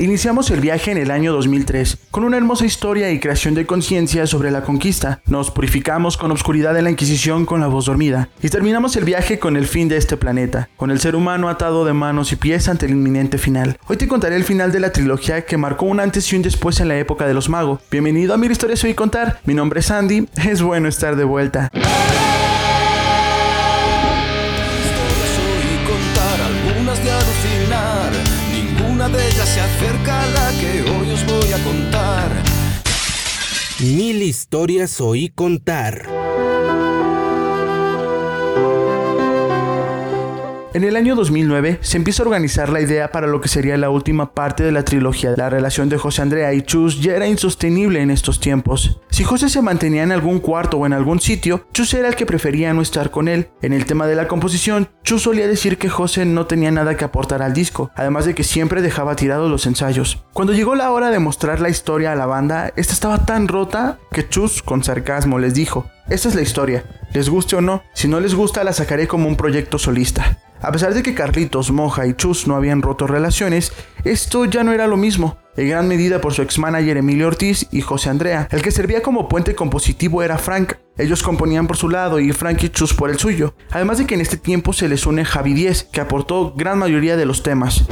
Iniciamos 0.00 0.50
el 0.50 0.60
viaje 0.60 0.92
en 0.92 0.96
el 0.96 1.10
año 1.10 1.30
2003 1.34 1.98
con 2.10 2.24
una 2.24 2.38
hermosa 2.38 2.64
historia 2.64 3.10
y 3.10 3.20
creación 3.20 3.52
de 3.52 3.66
conciencia 3.66 4.26
sobre 4.26 4.50
la 4.50 4.62
conquista. 4.62 5.20
Nos 5.26 5.50
purificamos 5.50 6.16
con 6.16 6.30
obscuridad 6.30 6.74
en 6.78 6.84
la 6.84 6.90
Inquisición 6.90 7.44
con 7.44 7.60
la 7.60 7.66
voz 7.66 7.84
dormida 7.84 8.30
y 8.42 8.48
terminamos 8.48 8.96
el 8.96 9.04
viaje 9.04 9.38
con 9.38 9.58
el 9.58 9.66
fin 9.66 9.88
de 9.88 9.98
este 9.98 10.16
planeta, 10.16 10.70
con 10.78 10.90
el 10.90 11.00
ser 11.00 11.16
humano 11.16 11.50
atado 11.50 11.84
de 11.84 11.92
manos 11.92 12.32
y 12.32 12.36
pies 12.36 12.66
ante 12.68 12.86
el 12.86 12.92
inminente 12.92 13.36
final. 13.36 13.78
Hoy 13.88 13.98
te 13.98 14.08
contaré 14.08 14.36
el 14.36 14.44
final 14.44 14.72
de 14.72 14.80
la 14.80 14.90
trilogía 14.90 15.44
que 15.44 15.58
marcó 15.58 15.84
un 15.84 16.00
antes 16.00 16.32
y 16.32 16.36
un 16.36 16.40
después 16.40 16.80
en 16.80 16.88
la 16.88 16.98
época 16.98 17.26
de 17.26 17.34
los 17.34 17.50
magos. 17.50 17.80
Bienvenido 17.90 18.32
a 18.32 18.38
mi 18.38 18.46
historia 18.46 18.76
soy 18.76 18.94
contar. 18.94 19.40
Mi 19.44 19.52
nombre 19.52 19.80
es 19.80 19.90
Andy. 19.90 20.26
Es 20.48 20.62
bueno 20.62 20.88
estar 20.88 21.14
de 21.14 21.24
vuelta. 21.24 21.68
Mil 34.10 34.22
historias 34.24 35.00
oí 35.00 35.28
contar. 35.28 36.29
En 40.72 40.84
el 40.84 40.94
año 40.94 41.16
2009 41.16 41.80
se 41.80 41.96
empieza 41.96 42.22
a 42.22 42.26
organizar 42.26 42.68
la 42.68 42.80
idea 42.80 43.10
para 43.10 43.26
lo 43.26 43.40
que 43.40 43.48
sería 43.48 43.76
la 43.76 43.90
última 43.90 44.34
parte 44.34 44.62
de 44.62 44.70
la 44.70 44.84
trilogía. 44.84 45.34
La 45.36 45.50
relación 45.50 45.88
de 45.88 45.98
José 45.98 46.22
Andrea 46.22 46.54
y 46.54 46.62
Chus 46.62 47.00
ya 47.00 47.16
era 47.16 47.26
insostenible 47.26 48.00
en 48.00 48.12
estos 48.12 48.38
tiempos. 48.38 49.00
Si 49.10 49.24
José 49.24 49.48
se 49.48 49.62
mantenía 49.62 50.04
en 50.04 50.12
algún 50.12 50.38
cuarto 50.38 50.76
o 50.76 50.86
en 50.86 50.92
algún 50.92 51.18
sitio, 51.18 51.66
Chus 51.72 51.92
era 51.94 52.06
el 52.06 52.14
que 52.14 52.24
prefería 52.24 52.72
no 52.72 52.82
estar 52.82 53.10
con 53.10 53.26
él. 53.26 53.48
En 53.62 53.72
el 53.72 53.84
tema 53.84 54.06
de 54.06 54.14
la 54.14 54.28
composición, 54.28 54.88
Chus 55.02 55.22
solía 55.22 55.48
decir 55.48 55.76
que 55.76 55.88
José 55.88 56.24
no 56.24 56.46
tenía 56.46 56.70
nada 56.70 56.96
que 56.96 57.04
aportar 57.04 57.42
al 57.42 57.52
disco, 57.52 57.90
además 57.96 58.24
de 58.24 58.36
que 58.36 58.44
siempre 58.44 58.80
dejaba 58.80 59.16
tirados 59.16 59.50
los 59.50 59.66
ensayos. 59.66 60.22
Cuando 60.32 60.52
llegó 60.52 60.76
la 60.76 60.92
hora 60.92 61.10
de 61.10 61.18
mostrar 61.18 61.58
la 61.58 61.68
historia 61.68 62.12
a 62.12 62.16
la 62.16 62.26
banda, 62.26 62.72
esta 62.76 62.92
estaba 62.92 63.26
tan 63.26 63.48
rota 63.48 63.98
que 64.12 64.28
Chus 64.28 64.62
con 64.62 64.84
sarcasmo 64.84 65.40
les 65.40 65.54
dijo, 65.54 65.90
esta 66.08 66.28
es 66.28 66.36
la 66.36 66.42
historia, 66.42 66.84
les 67.12 67.28
guste 67.28 67.56
o 67.56 67.60
no, 67.60 67.82
si 67.92 68.06
no 68.06 68.20
les 68.20 68.36
gusta 68.36 68.62
la 68.62 68.72
sacaré 68.72 69.08
como 69.08 69.26
un 69.26 69.34
proyecto 69.34 69.76
solista. 69.76 70.38
A 70.62 70.72
pesar 70.72 70.92
de 70.92 71.02
que 71.02 71.14
Carlitos, 71.14 71.70
Moja 71.70 72.06
y 72.06 72.14
Chus 72.14 72.46
no 72.46 72.54
habían 72.54 72.82
roto 72.82 73.06
relaciones, 73.06 73.72
esto 74.04 74.44
ya 74.44 74.62
no 74.62 74.72
era 74.72 74.86
lo 74.86 74.98
mismo, 74.98 75.38
en 75.56 75.70
gran 75.70 75.88
medida 75.88 76.20
por 76.20 76.34
su 76.34 76.42
ex-manager 76.42 76.98
Emilio 76.98 77.28
Ortiz 77.28 77.66
y 77.70 77.80
José 77.80 78.10
Andrea. 78.10 78.46
El 78.50 78.60
que 78.60 78.70
servía 78.70 79.02
como 79.02 79.28
puente 79.28 79.54
compositivo 79.54 80.22
era 80.22 80.36
Frank. 80.36 80.74
Ellos 80.98 81.22
componían 81.22 81.66
por 81.66 81.78
su 81.78 81.88
lado 81.88 82.20
y 82.20 82.32
Frank 82.32 82.62
y 82.62 82.68
Chus 82.68 82.92
por 82.92 83.08
el 83.08 83.18
suyo. 83.18 83.54
Además 83.70 83.98
de 83.98 84.06
que 84.06 84.14
en 84.14 84.20
este 84.20 84.36
tiempo 84.36 84.74
se 84.74 84.88
les 84.88 85.06
une 85.06 85.24
Javi 85.24 85.54
Diez, 85.54 85.84
que 85.84 86.02
aportó 86.02 86.52
gran 86.54 86.78
mayoría 86.78 87.16
de 87.16 87.24
los 87.24 87.42
temas. 87.42 87.86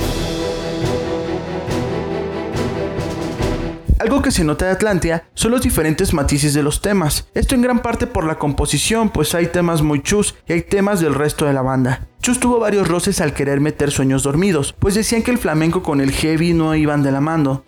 Algo 3.99 4.23
que 4.23 4.31
se 4.31 4.45
nota 4.45 4.67
de 4.67 4.73
Atlantia 4.73 5.25
son 5.35 5.51
los 5.51 5.63
diferentes 5.63 6.15
matices 6.15 6.55
de 6.55 6.63
los 6.63 6.81
temas. 6.81 7.27
Esto 7.35 7.57
en 7.57 7.63
gran 7.63 7.81
parte 7.81 8.07
por 8.07 8.25
la 8.25 8.39
composición, 8.39 9.09
pues 9.09 9.35
hay 9.35 9.49
temas 9.49 9.83
muy 9.83 10.03
chus 10.03 10.37
y 10.47 10.53
hay 10.53 10.63
temas 10.63 11.01
del 11.01 11.15
resto 11.15 11.47
de 11.47 11.53
la 11.53 11.63
banda. 11.63 12.07
Chus 12.23 12.39
tuvo 12.39 12.61
varios 12.61 12.87
roces 12.87 13.21
al 13.21 13.33
querer 13.33 13.61
meter 13.61 13.91
sueños 13.91 14.23
dormidos, 14.23 14.75
pues 14.79 14.95
decían 14.95 15.23
que 15.23 15.31
el 15.31 15.39
flamenco 15.39 15.83
con 15.83 16.01
el 16.01 16.13
heavy 16.13 16.53
no 16.53 16.75
iban 16.75 17.03
de 17.03 17.13
la 17.13 17.21
mano. 17.21 17.65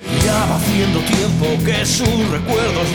tiempo 1.01 1.65
que 1.65 1.85
sus 1.85 2.31
recuerdos 2.31 2.87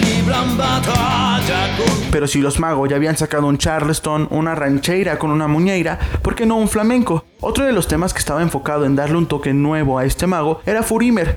Pero 2.12 2.28
si 2.28 2.40
los 2.40 2.60
magos 2.60 2.90
ya 2.90 2.96
habían 2.96 3.18
sacado 3.18 3.48
un 3.48 3.58
charleston, 3.58 4.28
una 4.32 4.56
rancheira 4.56 5.18
con 5.18 5.32
una 5.32 5.48
muñeira, 5.48 6.00
¿por 6.22 6.36
qué 6.36 6.46
no 6.46 6.56
un 6.56 6.70
flamenco? 6.70 7.26
Otro 7.42 7.66
de 7.66 7.74
los 7.74 7.88
temas 7.88 8.14
que 8.14 8.20
estaba 8.20 8.42
enfocado 8.42 8.86
en 8.86 8.96
darle 8.96 9.18
un 9.18 9.28
toque 9.28 9.54
nuevo 9.54 9.98
a 9.98 10.06
este 10.06 10.28
mago 10.28 10.62
era 10.66 10.84
Furimer. 10.84 11.36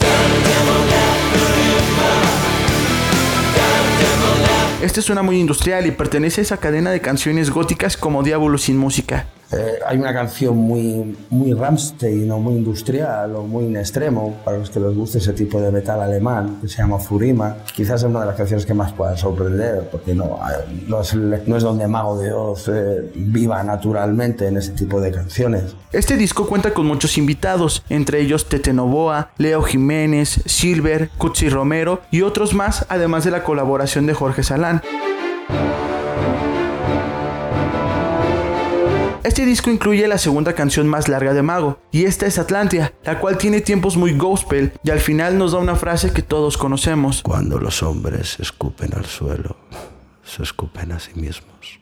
Este 4.89 5.03
suena 5.03 5.21
muy 5.21 5.39
industrial 5.39 5.85
y 5.87 5.91
pertenece 5.91 6.41
a 6.41 6.45
esa 6.45 6.57
cadena 6.57 6.91
de 6.91 7.03
canciones 7.03 7.51
góticas 7.51 7.99
como 7.99 8.23
Diablo 8.23 8.57
sin 8.57 8.79
música. 8.79 9.27
Eh, 9.51 9.79
hay 9.87 9.97
una 9.97 10.13
canción 10.13 10.57
muy, 10.57 11.17
muy 11.31 11.55
Rammstein 11.55 12.31
o 12.31 12.39
muy 12.39 12.57
industrial 12.57 13.35
o 13.35 13.43
muy 13.45 13.67
en 13.67 13.77
extremo 13.77 14.37
para 14.45 14.59
los 14.59 14.69
que 14.69 14.79
les 14.79 14.95
guste 14.95 15.19
ese 15.19 15.33
tipo 15.33 15.61
de 15.61 15.71
metal 15.71 16.01
alemán 16.03 16.59
que 16.61 16.69
se 16.69 16.79
llama 16.79 16.99
Furima. 16.99 17.57
Quizás 17.75 18.03
es 18.03 18.09
una 18.09 18.21
de 18.21 18.27
las 18.27 18.37
canciones 18.37 18.67
que 18.67 18.75
más 18.75 18.93
pueda 18.93 19.17
sorprender 19.17 19.89
porque 19.91 20.15
no, 20.15 20.25
eh, 20.37 20.85
no, 20.87 21.01
es, 21.01 21.63
donde 21.63 21.89
Mago 21.89 22.19
de 22.19 22.33
Oz 22.33 22.69
eh, 22.69 23.11
viva 23.15 23.63
naturalmente 23.63 24.47
en 24.47 24.59
ese 24.59 24.73
tipo 24.73 25.01
de 25.01 25.13
canciones. 25.13 25.75
Este 25.93 26.17
disco 26.17 26.47
cuenta 26.47 26.75
con 26.75 26.87
muchos 26.87 27.17
invitados, 27.17 27.83
entre 27.89 28.21
ellos 28.21 28.49
Tete 28.49 28.75
Novoa, 28.75 29.31
Leo 29.39 29.63
Jiménez, 29.63 30.43
Silver, 30.45 31.09
Cutsi 31.17 31.49
Romero 31.49 32.03
y 32.11 32.21
otros 32.21 32.53
más, 32.53 32.85
además 32.91 33.25
de 33.25 33.31
la 33.31 33.45
colaboración 33.45 34.07
de 34.07 34.13
Jorge 34.13 34.43
Salán. 34.43 34.83
Este 39.29 39.45
disco 39.45 39.71
incluye 39.71 40.09
la 40.09 40.17
segunda 40.17 40.55
canción 40.55 40.89
más 40.89 41.07
larga 41.07 41.35
de 41.35 41.43
Mago, 41.43 41.79
y 41.93 42.07
esta 42.07 42.25
es 42.25 42.39
Atlantia, 42.39 42.95
la 43.05 43.21
cual 43.21 43.37
tiene 43.37 43.61
tiempos 43.61 43.99
muy 43.99 44.17
gospel 44.17 44.73
y 44.83 44.89
al 44.91 45.01
final 45.01 45.37
nos 45.37 45.53
da 45.53 45.59
una 45.59 45.77
frase 45.77 46.15
que 46.15 46.23
todos 46.23 46.57
conocemos. 46.57 47.21
Cuando 47.25 47.59
los 47.59 47.83
hombres 47.83 48.41
escupen 48.41 48.95
al 48.95 49.05
suelo, 49.05 49.59
se 50.25 50.43
escupen 50.43 50.93
a 50.93 50.99
sí 50.99 51.11
mismos. 51.15 51.79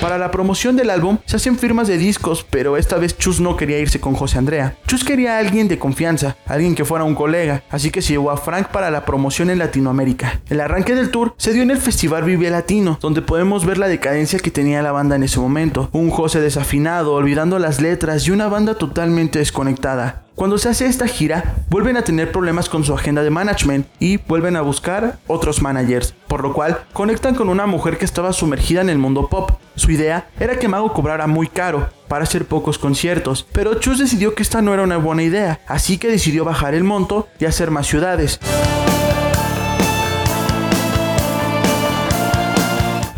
Para 0.00 0.16
la 0.16 0.30
promoción 0.30 0.76
del 0.76 0.88
álbum 0.88 1.18
se 1.26 1.36
hacen 1.36 1.58
firmas 1.58 1.86
de 1.86 1.98
discos, 1.98 2.46
pero 2.48 2.78
esta 2.78 2.96
vez 2.96 3.18
Chus 3.18 3.38
no 3.38 3.58
quería 3.58 3.78
irse 3.78 4.00
con 4.00 4.14
José 4.14 4.38
Andrea. 4.38 4.78
Chus 4.86 5.04
quería 5.04 5.36
a 5.36 5.38
alguien 5.38 5.68
de 5.68 5.78
confianza, 5.78 6.38
alguien 6.46 6.74
que 6.74 6.86
fuera 6.86 7.04
un 7.04 7.14
colega, 7.14 7.64
así 7.68 7.90
que 7.90 8.00
se 8.00 8.14
llevó 8.14 8.30
a 8.30 8.38
Frank 8.38 8.68
para 8.68 8.90
la 8.90 9.04
promoción 9.04 9.50
en 9.50 9.58
Latinoamérica. 9.58 10.40
El 10.48 10.62
arranque 10.62 10.94
del 10.94 11.10
tour 11.10 11.34
se 11.36 11.52
dio 11.52 11.62
en 11.62 11.70
el 11.70 11.76
Festival 11.76 12.24
Vive 12.24 12.48
Latino, 12.48 12.98
donde 13.02 13.20
podemos 13.20 13.66
ver 13.66 13.76
la 13.76 13.88
decadencia 13.88 14.38
que 14.38 14.50
tenía 14.50 14.80
la 14.80 14.92
banda 14.92 15.16
en 15.16 15.22
ese 15.22 15.38
momento. 15.38 15.90
Un 15.92 16.08
José 16.08 16.40
desafinado, 16.40 17.12
olvidando 17.12 17.58
las 17.58 17.82
letras 17.82 18.26
y 18.26 18.30
una 18.30 18.48
banda 18.48 18.76
totalmente 18.76 19.38
desconectada. 19.38 20.24
Cuando 20.40 20.56
se 20.56 20.70
hace 20.70 20.86
esta 20.86 21.06
gira, 21.06 21.56
vuelven 21.68 21.98
a 21.98 22.02
tener 22.02 22.32
problemas 22.32 22.70
con 22.70 22.82
su 22.82 22.94
agenda 22.94 23.22
de 23.22 23.28
management 23.28 23.86
y 23.98 24.16
vuelven 24.16 24.56
a 24.56 24.62
buscar 24.62 25.18
otros 25.26 25.60
managers, 25.60 26.14
por 26.28 26.42
lo 26.42 26.54
cual 26.54 26.78
conectan 26.94 27.34
con 27.34 27.50
una 27.50 27.66
mujer 27.66 27.98
que 27.98 28.06
estaba 28.06 28.32
sumergida 28.32 28.80
en 28.80 28.88
el 28.88 28.96
mundo 28.96 29.28
pop. 29.28 29.50
Su 29.76 29.90
idea 29.90 30.30
era 30.40 30.58
que 30.58 30.66
Mago 30.66 30.94
cobrara 30.94 31.26
muy 31.26 31.46
caro 31.46 31.90
para 32.08 32.24
hacer 32.24 32.46
pocos 32.46 32.78
conciertos, 32.78 33.46
pero 33.52 33.74
Chus 33.74 33.98
decidió 33.98 34.34
que 34.34 34.42
esta 34.42 34.62
no 34.62 34.72
era 34.72 34.82
una 34.82 34.96
buena 34.96 35.24
idea, 35.24 35.60
así 35.66 35.98
que 35.98 36.08
decidió 36.08 36.42
bajar 36.46 36.72
el 36.72 36.84
monto 36.84 37.28
y 37.38 37.44
hacer 37.44 37.70
más 37.70 37.86
ciudades. 37.86 38.40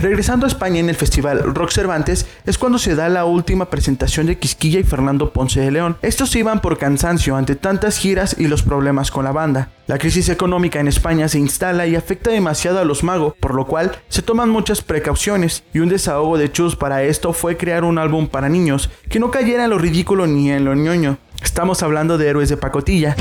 Regresando 0.02 0.46
a 0.46 0.48
España 0.48 0.80
en 0.80 0.88
el 0.88 0.96
festival 0.96 1.54
Rock 1.54 1.70
Cervantes 1.70 2.26
es 2.44 2.58
cuando 2.58 2.80
se 2.80 2.96
da 2.96 3.08
la 3.08 3.24
última 3.24 3.70
presentación 3.70 4.26
de 4.26 4.36
Quisquilla 4.36 4.80
y 4.80 4.82
Fernando 4.82 5.32
Ponce 5.32 5.60
de 5.60 5.70
León. 5.70 5.96
Estos 6.02 6.34
iban 6.34 6.60
por 6.60 6.76
cansancio 6.76 7.36
ante 7.36 7.54
tantas 7.54 7.98
giras 7.98 8.34
y 8.36 8.48
los 8.48 8.64
problemas 8.64 9.12
con 9.12 9.24
la 9.24 9.30
banda. 9.30 9.70
La 9.86 9.98
crisis 9.98 10.28
económica 10.28 10.80
en 10.80 10.88
España 10.88 11.28
se 11.28 11.38
instala 11.38 11.86
y 11.86 11.94
afecta 11.94 12.32
demasiado 12.32 12.80
a 12.80 12.84
los 12.84 13.04
magos, 13.04 13.34
por 13.38 13.54
lo 13.54 13.64
cual 13.64 13.92
se 14.08 14.22
toman 14.22 14.50
muchas 14.50 14.82
precauciones 14.82 15.62
y 15.72 15.78
un 15.78 15.88
desahogo 15.88 16.36
de 16.36 16.50
Chus 16.50 16.74
para 16.74 17.04
esto 17.04 17.32
fue 17.32 17.56
crear 17.56 17.84
un 17.84 17.98
álbum 17.98 18.26
para 18.26 18.48
niños 18.48 18.90
que 19.08 19.20
no 19.20 19.30
cayera 19.30 19.62
en 19.62 19.70
lo 19.70 19.78
ridículo 19.78 20.26
ni 20.26 20.50
en 20.50 20.64
lo 20.64 20.74
ñoño. 20.74 21.18
Estamos 21.44 21.80
hablando 21.84 22.18
de 22.18 22.26
Héroes 22.26 22.48
de 22.48 22.56
Pacotilla. 22.56 23.14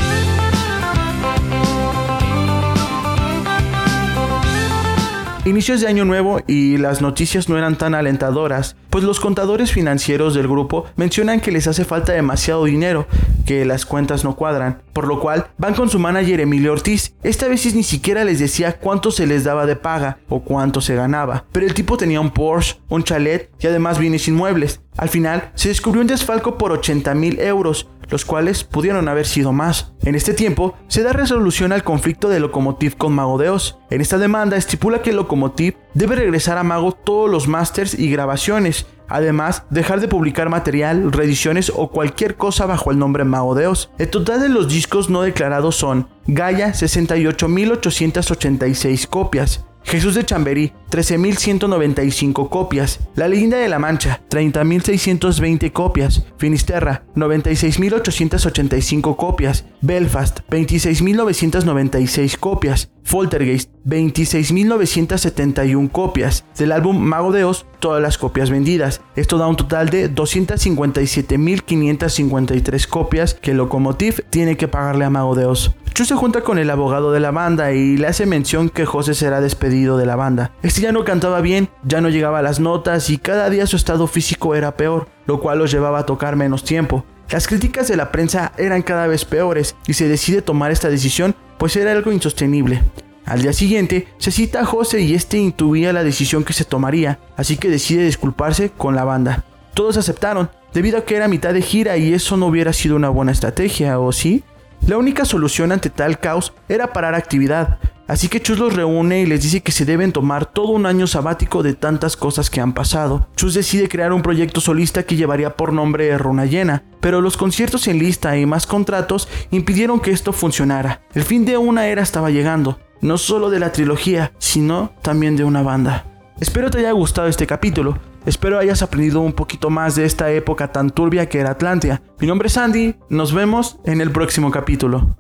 Inicios 5.44 5.82
de 5.82 5.88
año 5.88 6.06
nuevo 6.06 6.40
y 6.46 6.78
las 6.78 7.02
noticias 7.02 7.50
no 7.50 7.58
eran 7.58 7.76
tan 7.76 7.96
alentadoras, 7.96 8.76
pues 8.92 9.04
los 9.04 9.20
contadores 9.20 9.72
financieros 9.72 10.36
del 10.36 10.48
grupo 10.48 10.86
mencionan 10.98 11.40
que 11.40 11.52
les 11.52 11.66
hace 11.66 11.84
falta 11.84 12.14
demasiado 12.14 12.66
dinero, 12.66 13.08
que 13.46 13.66
las 13.66 13.86
cuentas 13.86 14.24
no 14.24 14.36
cuadran, 14.36 14.82
por 14.94 15.08
lo 15.08 15.20
cual 15.20 15.48
van 15.58 15.74
con 15.74 15.90
su 15.90 16.00
manager 16.00 16.40
Emilio 16.40 16.74
Ortiz. 16.74 17.16
Esta 17.24 17.48
vez 17.48 17.74
ni 17.76 17.84
siquiera 17.84 18.24
les 18.24 18.40
decía 18.40 18.80
cuánto 18.80 19.12
se 19.12 19.28
les 19.28 19.44
daba 19.44 19.66
de 19.66 19.76
paga 19.76 20.20
o 20.30 20.42
cuánto 20.42 20.82
se 20.82 20.96
ganaba, 20.96 21.46
pero 21.52 21.66
el 21.66 21.74
tipo 21.74 21.98
tenía 21.98 22.22
un 22.22 22.32
Porsche, 22.32 22.80
un 22.90 23.04
chalet 23.04 23.50
y 23.60 23.68
además 23.68 24.00
bienes 24.00 24.28
inmuebles. 24.28 24.82
Al 24.98 25.10
final 25.10 25.52
se 25.56 25.70
descubrió 25.70 26.02
un 26.02 26.08
desfalco 26.08 26.58
por 26.58 26.72
80 26.72 27.14
mil 27.16 27.40
euros, 27.40 27.88
los 28.10 28.26
cuales 28.26 28.64
pudieron 28.64 29.08
haber 29.08 29.26
sido 29.26 29.54
más. 29.54 29.94
En 30.04 30.16
este 30.16 30.34
tiempo, 30.34 30.76
se 30.88 31.02
da 31.02 31.14
resolución 31.14 31.72
al 31.72 31.84
conflicto 31.84 32.28
de 32.28 32.40
Locomotiv 32.40 32.98
con 32.98 33.14
Mago 33.14 33.38
de. 33.38 33.80
En 33.90 34.02
esta 34.02 34.18
demanda 34.18 34.58
estipula 34.58 35.02
que 35.02 35.14
Locomotiv 35.14 35.76
debe 35.94 36.18
regresar 36.18 36.58
a 36.58 36.64
Mago 36.64 36.92
todos 36.92 37.30
los 37.30 37.48
masters 37.48 37.98
y 37.98 38.12
grabaciones, 38.12 38.86
además 39.12 39.64
dejar 39.70 40.00
de 40.00 40.08
publicar 40.08 40.50
material, 40.50 41.12
reediciones 41.12 41.72
o 41.76 41.92
cualquier 41.92 42.36
cosa 42.36 42.66
bajo 42.66 42.90
el 42.92 42.98
nombre 42.98 43.24
Mago 43.24 43.54
de 43.56 43.68
Oz. 43.68 43.92
El 43.98 44.10
total 44.10 44.42
de 44.42 44.50
los 44.50 44.68
discos 44.68 45.10
no 45.10 45.22
declarados 45.22 45.76
son 45.76 46.10
Gaia 46.28 46.74
68.886 46.74 49.08
copias, 49.08 49.66
Jesús 49.84 50.16
de 50.16 50.24
Chamberí, 50.24 50.72
13.195 50.90 52.50
copias. 52.50 53.02
La 53.16 53.28
leyenda 53.28 53.58
de 53.58 53.68
la 53.68 53.80
Mancha, 53.80 54.22
30.620 54.30 55.72
copias. 55.72 56.24
Finisterra, 56.38 57.04
96.885 57.16 59.16
copias. 59.16 59.66
Belfast, 59.82 60.42
26.996 60.50 62.38
copias. 62.38 62.92
Foltergeist, 63.04 63.72
26.971 63.86 65.92
copias. 65.92 66.46
Del 66.58 66.72
álbum 66.72 66.98
Mago 67.00 67.32
de 67.32 67.44
Oz, 67.44 67.66
todas 67.80 68.02
las 68.02 68.18
copias 68.18 68.50
vendidas. 68.50 69.02
Esto 69.16 69.38
da 69.38 69.48
un 69.48 69.58
total 69.58 69.90
de 69.90 70.14
257.553 70.14 72.88
copias 72.88 73.34
que 73.34 73.54
Locomotive 73.54 74.24
tiene 74.30 74.56
que 74.56 74.68
pagarle 74.68 75.06
a 75.06 75.10
Mago 75.10 75.36
de 75.36 75.46
Oz. 75.46 75.76
Chu 75.94 76.06
se 76.06 76.16
junta 76.16 76.42
con 76.42 76.58
el 76.58 76.70
abogado 76.70 77.12
de 77.12 77.20
la 77.20 77.32
banda 77.32 77.74
y 77.74 77.98
le 77.98 78.08
hace 78.08 78.26
mención 78.26 78.70
que 78.70 78.86
José 78.86 79.14
será 79.14 79.42
despedido 79.42 79.98
de 79.98 80.06
la 80.06 80.16
banda. 80.16 80.52
Este 80.64 80.82
ya 80.82 80.94
no 80.94 81.04
cantaba 81.04 81.42
bien, 81.42 81.70
ya 81.84 82.00
no 82.00 82.08
llegaba 82.08 82.40
a 82.40 82.42
las 82.42 82.62
notas 82.62 83.10
y 83.10 83.18
cada 83.18 83.50
día 83.50 83.68
su 83.68 83.76
estado 83.76 84.08
físico 84.08 84.56
era 84.56 84.78
peor, 84.78 85.10
lo 85.26 85.42
cual 85.42 85.60
los 85.60 85.70
llevaba 85.70 86.00
a 86.00 86.06
tocar 86.06 86.38
menos 86.38 86.64
tiempo. 86.64 87.04
Las 87.30 87.46
críticas 87.46 87.90
de 87.90 87.98
la 87.98 88.12
prensa 88.12 88.54
eran 88.58 88.84
cada 88.84 89.08
vez 89.08 89.26
peores 89.26 89.76
y 89.86 89.94
se 89.94 90.08
decide 90.08 90.42
tomar 90.42 90.72
esta 90.72 90.90
decisión 90.90 91.36
pues 91.58 91.76
era 91.76 91.92
algo 91.92 92.12
insostenible. 92.12 92.82
Al 93.26 93.42
día 93.42 93.54
siguiente 93.54 94.08
se 94.18 94.32
cita 94.32 94.62
a 94.62 94.66
José 94.66 95.02
y 95.02 95.14
este 95.14 95.38
intuía 95.38 95.94
la 95.94 96.04
decisión 96.06 96.44
que 96.46 96.54
se 96.54 96.66
tomaría, 96.66 97.20
así 97.36 97.58
que 97.58 97.70
decide 97.70 98.06
disculparse 98.06 98.72
con 98.72 98.96
la 98.96 99.04
banda. 99.04 99.44
Todos 99.74 99.98
aceptaron, 99.98 100.50
debido 100.74 100.98
a 100.98 101.06
que 101.06 101.16
era 101.16 101.28
mitad 101.28 101.54
de 101.54 101.62
gira 101.62 101.98
y 101.98 102.14
eso 102.14 102.38
no 102.38 102.48
hubiera 102.48 102.74
sido 102.74 102.96
una 102.96 103.10
buena 103.10 103.32
estrategia, 103.32 104.00
¿o 104.00 104.12
sí? 104.12 104.44
La 104.88 104.98
única 104.98 105.26
solución 105.26 105.72
ante 105.72 105.90
tal 105.90 106.20
caos 106.20 106.54
era 106.68 106.92
parar 106.92 107.14
actividad, 107.14 107.78
así 108.08 108.28
que 108.28 108.42
Chus 108.42 108.58
los 108.58 108.76
reúne 108.76 109.22
y 109.22 109.26
les 109.28 109.44
dice 109.44 109.62
que 109.62 109.72
se 109.72 109.86
deben 109.86 110.12
tomar 110.12 110.48
todo 110.48 110.70
un 110.70 110.88
año 110.88 111.06
sabático 111.06 111.62
de 111.62 111.76
tantas 111.76 112.18
cosas 112.18 112.50
que 112.50 112.62
han 112.62 112.74
pasado. 112.74 113.28
Chus 113.36 113.54
decide 113.54 113.88
crear 113.88 114.12
un 114.12 114.24
proyecto 114.24 114.60
solista 114.60 115.04
que 115.04 115.16
llevaría 115.16 115.56
por 115.56 115.72
nombre 115.72 116.18
Runa 116.18 116.46
Llena, 116.46 116.84
pero 117.00 117.22
los 117.22 117.38
conciertos 117.38 117.88
en 117.88 118.00
lista 118.00 118.36
y 118.38 118.46
más 118.48 118.66
contratos 118.66 119.30
impidieron 119.52 120.00
que 120.00 120.12
esto 120.12 120.34
funcionara. 120.34 121.02
El 121.14 121.24
fin 121.24 121.46
de 121.46 121.58
una 121.58 121.88
era 121.88 122.02
estaba 122.02 122.32
llegando, 122.32 122.80
no 123.02 123.20
solo 123.20 123.52
de 123.52 123.60
la 123.60 123.72
trilogía, 123.72 124.34
sino 124.40 124.94
también 125.04 125.36
de 125.36 125.44
una 125.44 125.62
banda. 125.62 126.06
Espero 126.40 126.72
te 126.72 126.80
haya 126.80 126.92
gustado 126.92 127.28
este 127.28 127.46
capítulo. 127.46 128.00
Espero 128.26 128.60
hayas 128.60 128.82
aprendido 128.84 129.22
un 129.22 129.34
poquito 129.34 129.70
más 129.70 129.96
de 129.96 130.06
esta 130.06 130.32
época 130.32 130.72
tan 130.72 130.90
turbia 130.92 131.28
que 131.28 131.40
era 131.40 131.52
Atlantia. 131.52 132.04
Mi 132.20 132.28
nombre 132.28 132.48
es 132.48 132.58
Andy, 132.58 132.96
nos 133.10 133.34
vemos 133.34 133.80
en 133.84 134.00
el 134.02 134.12
próximo 134.12 134.52
capítulo. 134.52 135.18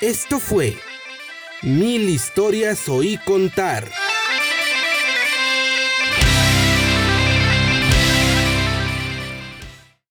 Esto 0.00 0.38
fue 0.38 0.76
Mil 1.62 2.08
historias 2.08 2.88
oí 2.88 3.18
contar. 3.18 3.84